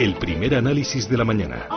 [0.00, 1.68] El primer análisis de la mañana.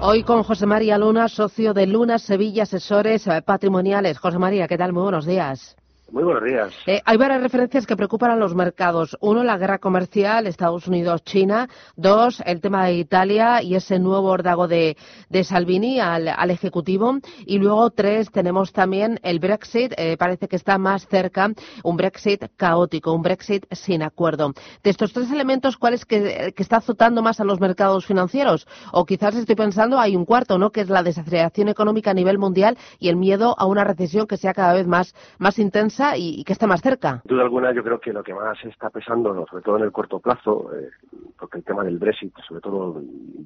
[0.00, 4.16] Hoy con José María Luna, socio de Luna Sevilla Asesores Patrimoniales.
[4.16, 4.94] José María, ¿qué tal?
[4.94, 5.76] Muy buenos días.
[6.12, 6.74] Muy buenos días.
[6.86, 9.16] Eh, hay varias referencias que preocupan a los mercados.
[9.22, 11.70] Uno, la guerra comercial Estados Unidos-China.
[11.96, 14.94] Dos, el tema de Italia y ese nuevo órdago de,
[15.42, 17.16] Salvini al, al, Ejecutivo.
[17.46, 19.94] Y luego, tres, tenemos también el Brexit.
[19.96, 21.50] Eh, parece que está más cerca.
[21.82, 24.52] Un Brexit caótico, un Brexit sin acuerdo.
[24.82, 28.68] De estos tres elementos, ¿cuál es que, que está azotando más a los mercados financieros?
[28.92, 30.72] O quizás estoy pensando, hay un cuarto, ¿no?
[30.72, 34.36] Que es la desaceleración económica a nivel mundial y el miedo a una recesión que
[34.36, 35.14] sea cada vez más
[35.56, 37.22] intensa y, que esté más cerca.
[37.24, 40.20] Duda alguna, yo creo que lo que más está pesando, sobre todo en el corto
[40.20, 40.90] plazo, eh,
[41.38, 43.00] porque el tema del Brexit, sobre todo,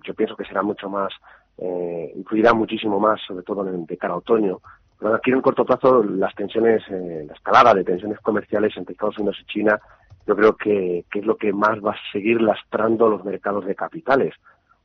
[0.05, 1.13] yo pienso que será mucho más,
[1.59, 4.61] eh, influirá muchísimo más, sobre todo en, de cara a otoño.
[4.99, 8.93] Pero aquí en el corto plazo, las tensiones, eh, la escalada de tensiones comerciales entre
[8.93, 9.79] Estados Unidos y China,
[10.27, 13.75] yo creo que, que es lo que más va a seguir lastrando los mercados de
[13.75, 14.35] capitales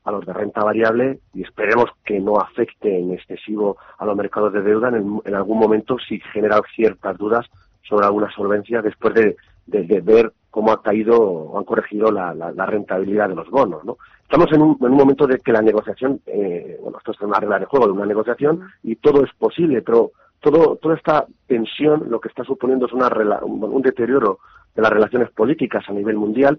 [0.03, 4.51] a los de renta variable y esperemos que no afecte en excesivo a los mercados
[4.53, 7.45] de deuda en, en algún momento si genera ciertas dudas
[7.83, 9.35] sobre alguna solvencia después de,
[9.67, 13.49] de, de, ver cómo ha caído o han corregido la, la, la rentabilidad de los
[13.49, 13.83] bonos.
[13.83, 13.97] ¿no?
[14.23, 17.39] Estamos en un, en un, momento de que la negociación, eh, bueno, esto es una
[17.39, 22.09] regla de juego de una negociación y todo es posible, pero todo, toda esta tensión
[22.09, 23.07] lo que está suponiendo es una,
[23.43, 24.39] un, un deterioro
[24.73, 26.57] de las relaciones políticas a nivel mundial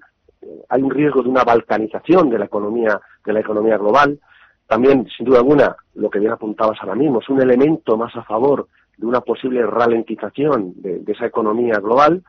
[0.69, 4.19] hay un riesgo de una balcanización de la economía de la economía global
[4.67, 8.23] también sin duda alguna lo que bien apuntabas ahora mismo es un elemento más a
[8.23, 12.23] favor de una posible ralentización de, esa economía global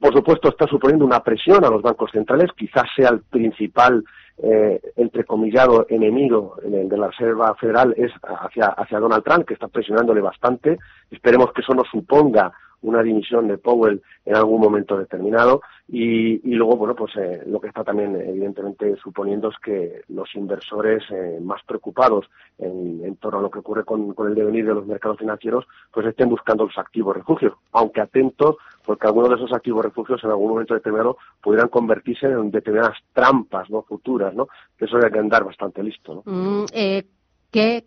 [0.00, 4.04] por supuesto está suponiendo una presión a los bancos centrales quizás sea el principal
[4.42, 10.22] eh, entrecomillado enemigo de la Reserva Federal es hacia, hacia Donald Trump, que está presionándole
[10.22, 10.78] bastante.
[11.10, 12.50] Esperemos que eso no suponga
[12.82, 15.62] una dimisión de Powell en algún momento determinado.
[15.88, 21.02] Y, luego bueno pues eh, lo que está también evidentemente suponiendo es que los inversores
[21.10, 22.26] eh, más preocupados
[22.58, 25.64] en, en, torno a lo que ocurre con, con, el devenir de los mercados financieros
[25.92, 27.54] pues estén buscando los activos refugios.
[27.72, 32.50] Aunque atentos porque algunos de esos activos refugios en algún momento determinado pudieran convertirse en
[32.50, 36.22] determinadas trampas no futuras no que eso hay que andar bastante listo ¿no?
[36.24, 37.04] Mm, eh,
[37.50, 37.84] ¿qué,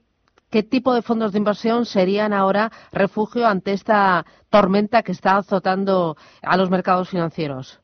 [0.53, 6.15] ¿Qué tipo de fondos de inversión serían ahora refugio ante esta tormenta que está azotando
[6.43, 7.81] a los mercados financieros?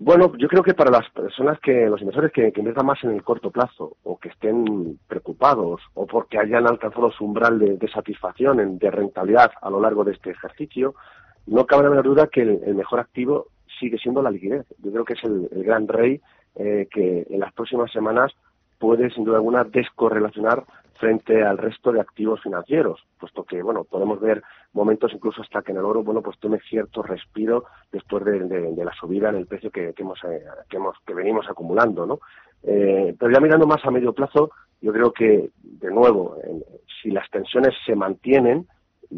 [0.00, 3.12] Bueno, yo creo que para las personas que, los inversores que, que, inviertan más en
[3.12, 8.76] el corto plazo o que estén preocupados o porque hayan alcanzado su umbral de, satisfacción,
[8.76, 10.96] de rentabilidad a lo largo de este ejercicio,
[11.46, 13.46] no cabe la menor duda que el, mejor activo
[13.78, 14.66] sigue siendo la liquidez.
[14.82, 16.20] Yo creo que es el, el gran rey
[16.56, 18.32] eh, que en las próximas semanas
[18.80, 20.64] puede, sin duda alguna, descorrelacionar
[20.98, 25.72] frente al resto de activos financieros, puesto que, bueno, podemos ver momentos incluso hasta que
[25.72, 29.70] en el oro, bueno, pues tome cierto respiro después de, la subida en el precio
[29.70, 32.20] que, que hemos, eh, que, hemos, que venimos acumulando, ¿no?
[32.62, 34.50] Eh, pero ya mirando más a medio plazo,
[34.80, 38.66] yo creo que, de nuevo, eh, si las tensiones se mantienen,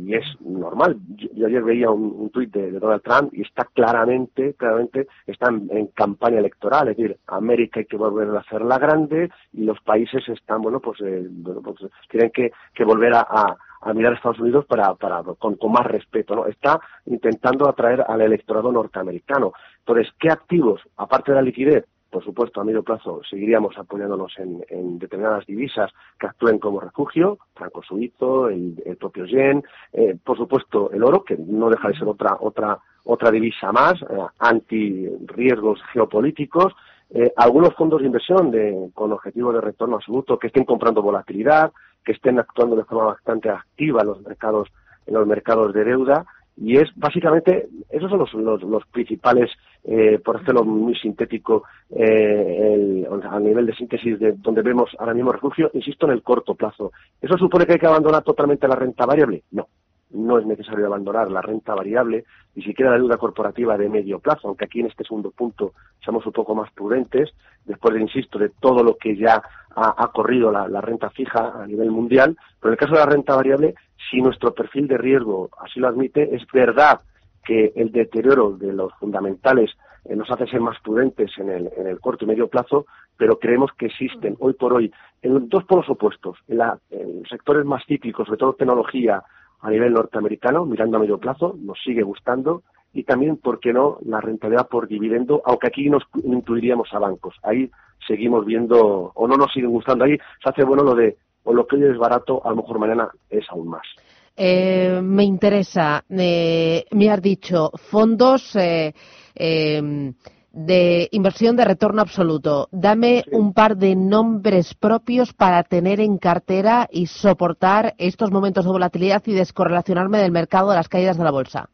[0.04, 0.96] y es normal.
[1.16, 5.48] Yo, yo ayer veía un, un tuit de, Donald Trump y está claramente, claramente, está
[5.48, 10.28] en, campaña electoral, es decir, América hay que volver a hacerla grande y los países
[10.28, 11.28] están, bueno, pues, eh,
[11.62, 13.56] pues tienen que, que volver a,
[13.94, 16.46] mirar a Estados Unidos para, para con, con, más respeto, ¿no?
[16.46, 19.52] Está intentando atraer al electorado norteamericano.
[19.78, 24.64] Entonces, ¿qué activos, aparte de la liquidez, por supuesto, a medio plazo seguiríamos apoyándonos en,
[24.68, 29.62] en, determinadas divisas que actúen como refugio, franco suizo, el, propio yen,
[29.92, 34.00] eh, por supuesto el oro, que no deja de ser otra, otra, otra divisa más,
[34.02, 36.74] eh, anti riesgos geopolíticos,
[37.10, 41.72] eh, algunos fondos de inversión de, con objetivo de retorno absoluto que estén comprando volatilidad,
[42.04, 44.68] que estén actuando de forma bastante activa en los mercados,
[45.06, 46.24] en los mercados de deuda,
[46.56, 49.50] y es básicamente, esos son los, los, los principales,
[49.88, 55.14] eh, por hacerlo muy sintético, eh, el, a nivel de síntesis de donde vemos ahora
[55.14, 56.90] mismo refugio, insisto, en el corto plazo.
[57.20, 59.44] ¿Eso supone que hay que abandonar totalmente la renta variable?
[59.52, 59.68] No,
[60.10, 62.24] no es necesario abandonar la renta variable,
[62.56, 65.74] ni siquiera la deuda corporativa de medio plazo, aunque aquí en este segundo punto
[66.04, 67.30] seamos un poco más prudentes,
[67.64, 69.40] después de, insisto, de todo lo que ya
[69.76, 72.36] ha, corrido la, renta fija a nivel mundial.
[72.58, 73.74] Pero en el caso de la renta variable,
[74.10, 77.00] si nuestro perfil de riesgo así lo admite, es verdad
[77.46, 79.70] que el deterioro de los fundamentales
[80.04, 83.38] eh, nos hace ser más prudentes en el, en el corto y medio plazo, pero
[83.38, 87.84] creemos que existen hoy por hoy en dos polos opuestos, en, la, en sectores más
[87.86, 89.22] cíclicos, sobre todo tecnología
[89.60, 92.62] a nivel norteamericano, mirando a medio plazo, nos sigue gustando,
[92.92, 97.34] y también, ¿por qué no?, la rentabilidad por dividendo, aunque aquí nos incluiríamos a bancos.
[97.42, 97.70] Ahí
[98.06, 101.66] seguimos viendo, o no nos siguen gustando, ahí se hace bueno lo de, o lo
[101.66, 103.86] que hoy es barato, a lo mejor mañana es aún más.
[104.36, 108.92] Eh, me interesa, eh, me has dicho, fondos eh,
[109.34, 110.12] em,
[110.52, 112.68] de inversión de retorno absoluto.
[112.70, 118.72] Dame un par de nombres propios para tener en cartera y soportar estos momentos de
[118.72, 121.70] volatilidad y descorrelacionarme del mercado de las caídas de la bolsa.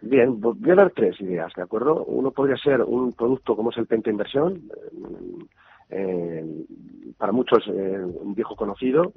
[0.00, 2.04] Bien, voy a dar tres ideas, ¿de acuerdo?
[2.04, 4.62] Uno podría ser un producto como es el Penta Inversión,
[7.18, 9.12] para muchos un viejo conocido,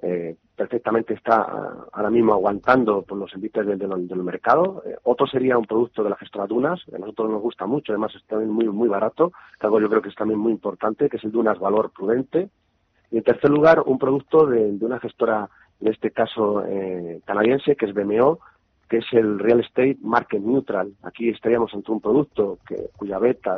[0.00, 4.82] eh, perfectamente está ah, ahora mismo aguantando por los envites del, mercado.
[4.84, 8.12] Eh, otro sería un producto de la gestora Dunas, a nosotros nos gusta mucho, además
[8.14, 11.18] es también muy, muy barato, que algo yo creo que es también muy importante, que
[11.18, 12.48] es el Dunas Valor Prudente.
[13.10, 15.48] Y en tercer lugar, un producto de, una gestora,
[15.80, 18.40] en este caso eh, canadiense, que es BMO,
[18.92, 20.92] que es el Real Estate Market Neutral.
[21.02, 23.56] Aquí estaríamos ante un producto que, cuya beta,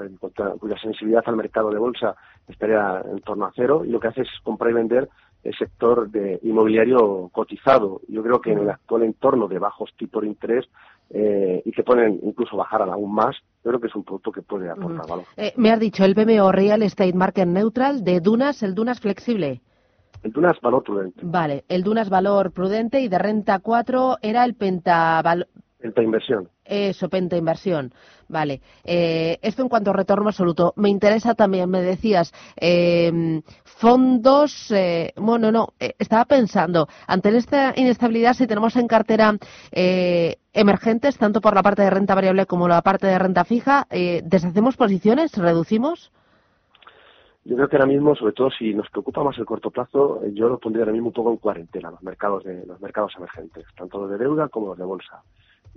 [0.60, 2.14] cuya sensibilidad al mercado de bolsa
[2.46, 5.08] estaría en torno a cero y lo que hace es comprar y vender
[5.42, 8.00] el sector de inmobiliario cotizado.
[8.06, 10.66] Yo creo que en el actual entorno de bajos tipos de interés
[11.10, 13.34] eh, y que pueden incluso bajar aún más,
[13.64, 15.24] yo creo que es un producto que puede aportar valor.
[15.36, 19.62] Eh, me has dicho el BMO Real Estate Market Neutral de Dunas, el Dunas flexible.
[20.24, 21.20] El Dunas Valor Prudente.
[21.22, 25.22] Vale, el Dunas Valor Prudente y de renta 4 era el Penta...
[25.78, 26.48] Penta Inversión.
[26.64, 27.92] Eso, Penta Inversión.
[28.26, 28.62] Vale.
[28.84, 30.72] Eh, esto en cuanto a retorno absoluto.
[30.76, 34.70] Me interesa también, me decías, eh, fondos.
[34.70, 39.36] Eh, bueno, no, eh, estaba pensando, ante esta inestabilidad, si tenemos en cartera
[39.72, 43.86] eh, emergentes, tanto por la parte de renta variable como la parte de renta fija,
[43.90, 45.36] ¿deshacemos posiciones?
[45.36, 46.12] ¿Reducimos?
[47.44, 50.48] Yo creo que ahora mismo, sobre todo si nos preocupa más el corto plazo, yo
[50.48, 54.00] lo pondría ahora mismo un poco en cuarentena, los mercados de los mercados emergentes, tanto
[54.00, 55.22] los de deuda como los de bolsa.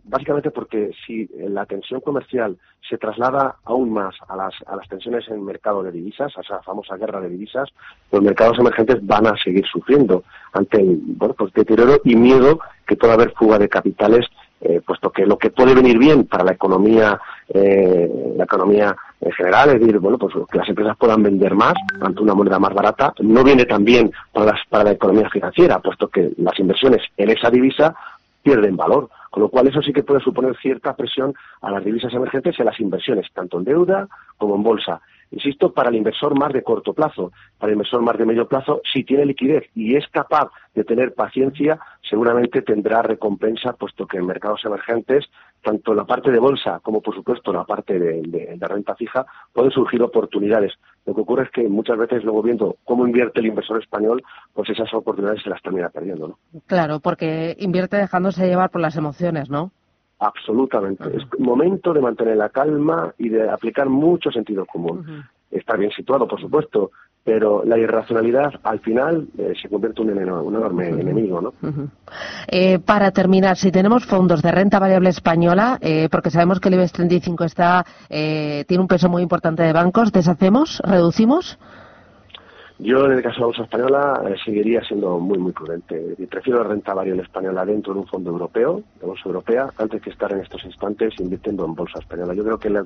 [0.06, 5.28] Básicamente porque si la tensión comercial se traslada aún más a las, a las tensiones
[5.28, 7.68] en el mercado de divisas, a esa famosa guerra de divisas,
[8.14, 10.24] los mercados emergentes van a seguir sufriendo
[10.54, 14.26] ante el bueno, pues deterioro y miedo que pueda haber fuga de capitales,
[14.62, 19.32] eh, puesto que lo que puede venir bien para la economía, eh, la economía en
[19.32, 22.74] general, es decir, bueno, pues que las empresas puedan vender más ante una moneda más
[22.74, 27.02] barata, no viene tan bien para, las, para la economía financiera, puesto que las inversiones
[27.18, 27.96] en esa divisa
[28.42, 29.10] pierden valor.
[29.30, 32.62] Con lo cual eso sí que puede suponer cierta presión a las divisas emergentes y
[32.62, 34.08] a las inversiones, tanto en deuda
[34.38, 35.02] como en bolsa.
[35.32, 38.82] Insisto, para el inversor más de corto plazo, para el inversor más de medio plazo,
[38.92, 41.78] si tiene liquidez y es capaz de tener paciencia,
[42.10, 45.26] seguramente tendrá recompensa, puesto que en mercados emergentes,
[45.64, 50.02] tanto la parte de bolsa como, por supuesto, la parte de, renta fija, pueden surgir
[50.02, 50.74] oportunidades.
[51.06, 54.24] Lo que ocurre es que muchas veces, luego viendo cómo invierte el inversor español,
[54.54, 56.28] pues esas oportunidades se las termina perdiendo.
[56.28, 56.62] ¿no?
[56.66, 59.72] Claro, porque invierte dejándose llevar por las emociones, ¿no?
[60.20, 61.16] Absolutamente.
[61.16, 65.24] Es momento de mantener la calma y de aplicar mucho sentido común.
[65.52, 66.92] Está bien situado, por supuesto,
[67.28, 71.42] pero la irracionalidad al final eh, se convierte en un, enorme enemigo.
[71.42, 71.54] ¿no?
[72.48, 76.76] Eh, para terminar, si tenemos fondos de renta variable española, eh, porque sabemos que el
[76.76, 80.82] IBEX 35 está, tiene un peso muy importante de bancos, ¿deshacemos?
[80.86, 81.60] ¿Reducimos?
[82.80, 86.16] Yo, en el caso de la bolsa española, eh, seguiría siendo muy, muy prudente.
[86.30, 90.12] Prefiero la renta variable española dentro de un fondo europeo, de bolsa europea, antes que
[90.12, 92.36] estar en estos instantes invirtiendo en bolsa española.
[92.36, 92.86] Yo creo que la,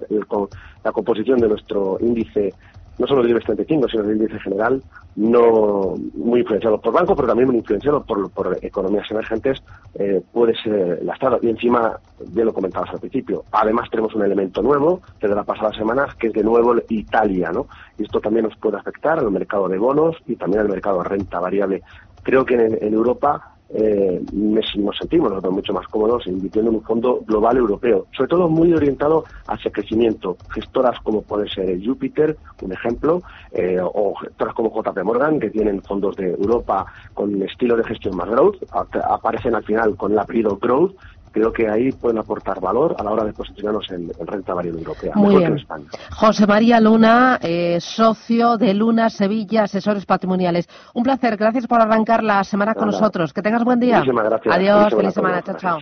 [0.84, 2.54] la composición de nuestro índice
[3.02, 4.82] no solo del IBEX 35, sino del índice general,
[5.16, 9.62] no muy influenciado por bancos, pero también muy influenciado por, economías emergentes,
[9.96, 11.40] eh, puede ser lastrado.
[11.42, 12.00] Y encima,
[12.32, 16.28] ya lo comentabas al principio, además tenemos un elemento nuevo desde la pasada semana, que
[16.28, 17.66] es de nuevo Italia, ¿no?
[17.98, 21.10] Y esto también nos puede afectar al mercado de bonos y también al mercado de
[21.10, 21.82] renta variable.
[22.24, 27.22] Creo que en Europa eh, nos sentimos nosotros mucho más cómodos invirtiendo en un fondo
[27.26, 30.38] global europeo, sobre todo muy orientado hacia crecimiento.
[30.50, 35.82] Gestoras como puede ser Jupiter, un ejemplo, eh, o gestoras como JP Morgan, que tienen
[35.82, 40.58] fondos de Europa con estilo de gestión más growth, aparecen al final con el apellido
[40.58, 40.96] growth
[41.32, 45.14] creo que ahí pueden aportar valor a la hora de posicionarnos en, renta variable europea,
[45.16, 45.50] Muy mejor bien.
[45.50, 45.86] que en España.
[46.12, 50.68] José María Luna, eh, socio de Luna Sevilla, asesores patrimoniales.
[50.94, 53.34] Un placer, gracias por arrancar la semana con nosotros.
[53.34, 53.98] Que tengas buen día.
[53.98, 54.56] Muchísimas gracias.
[54.56, 55.62] Adiós, Feliz semana todos.
[55.62, 55.82] Chao, chao.